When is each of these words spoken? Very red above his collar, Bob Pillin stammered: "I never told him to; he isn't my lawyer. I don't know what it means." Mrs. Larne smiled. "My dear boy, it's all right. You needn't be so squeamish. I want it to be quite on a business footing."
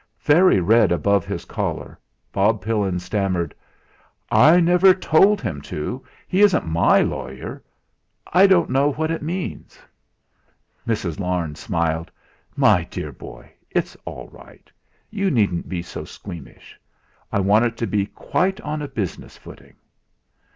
Very 0.23 0.59
red 0.59 0.91
above 0.91 1.27
his 1.27 1.45
collar, 1.45 1.99
Bob 2.33 2.59
Pillin 2.63 2.97
stammered: 2.97 3.53
"I 4.31 4.59
never 4.59 4.95
told 4.95 5.41
him 5.41 5.61
to; 5.69 6.03
he 6.27 6.41
isn't 6.41 6.65
my 6.65 7.01
lawyer. 7.01 7.63
I 8.25 8.47
don't 8.47 8.71
know 8.71 8.93
what 8.93 9.11
it 9.11 9.21
means." 9.21 9.77
Mrs. 10.87 11.19
Larne 11.19 11.53
smiled. 11.53 12.09
"My 12.55 12.83
dear 12.85 13.11
boy, 13.11 13.51
it's 13.69 13.95
all 14.05 14.27
right. 14.29 14.71
You 15.11 15.29
needn't 15.29 15.69
be 15.69 15.83
so 15.83 16.03
squeamish. 16.03 16.81
I 17.31 17.39
want 17.39 17.65
it 17.65 17.77
to 17.77 17.85
be 17.85 18.07
quite 18.07 18.59
on 18.61 18.81
a 18.81 18.87
business 18.87 19.37
footing." 19.37 19.75